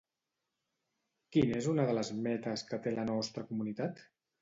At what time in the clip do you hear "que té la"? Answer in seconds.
2.73-3.09